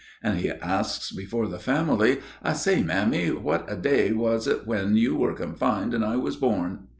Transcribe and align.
And 0.23 0.39
he 0.39 0.49
asks 0.49 1.11
before 1.11 1.47
the 1.47 1.59
family: 1.59 2.21
"I 2.41 2.53
say, 2.53 2.81
mammy, 2.81 3.29
what 3.29 3.83
day 3.83 4.11
was 4.13 4.47
it 4.47 4.65
when 4.65 4.95
you 4.97 5.15
were 5.15 5.35
confined 5.35 5.93
and 5.93 6.03
I 6.03 6.15
was 6.15 6.37
born?" 6.37 6.87